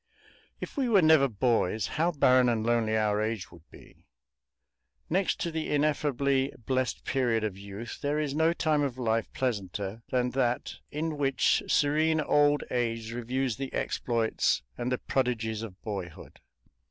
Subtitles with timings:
[0.59, 4.07] If we were never boys, how barren and lonely our age would be.
[5.11, 10.01] Next to the ineffably blessed period of youth there is no time of life pleasanter
[10.09, 16.39] than that in which serene old age reviews the exploits and the prodigies of boyhood.